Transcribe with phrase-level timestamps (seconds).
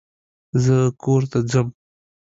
[0.63, 1.67] زه کورته ځم.